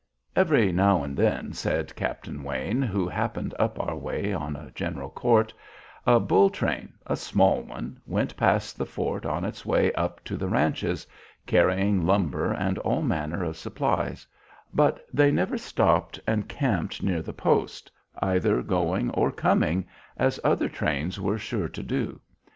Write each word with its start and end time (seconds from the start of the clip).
"Every 0.35 0.71
now 0.71 1.03
and 1.03 1.15
then," 1.15 1.53
said 1.53 1.95
Captain 1.95 2.41
Wayne, 2.41 2.81
who 2.81 3.07
happened 3.07 3.53
up 3.59 3.79
our 3.79 3.95
way 3.95 4.33
on 4.33 4.55
a 4.55 4.71
general 4.71 5.11
court, 5.11 5.53
"a 6.07 6.19
bull 6.19 6.49
train 6.49 6.93
a 7.05 7.15
small 7.15 7.61
one 7.61 8.01
went 8.07 8.35
past 8.35 8.79
the 8.79 8.85
fort 8.87 9.27
on 9.27 9.45
its 9.45 9.63
way 9.63 9.93
up 9.93 10.23
to 10.23 10.37
the 10.37 10.47
ranches, 10.47 11.05
carrying 11.45 12.03
lumber 12.03 12.51
and 12.51 12.79
all 12.79 13.03
manner 13.03 13.43
of 13.43 13.57
supplies, 13.57 14.25
but 14.73 15.05
they 15.13 15.29
never 15.31 15.55
stopped 15.59 16.19
and 16.25 16.49
camped 16.49 17.03
near 17.03 17.21
the 17.21 17.31
post 17.31 17.91
either 18.23 18.63
going 18.63 19.11
or 19.11 19.31
coming, 19.31 19.85
as 20.17 20.39
other 20.43 20.67
trains 20.67 21.21
were 21.21 21.37
sure 21.37 21.69
to 21.69 21.83
do. 21.83 22.19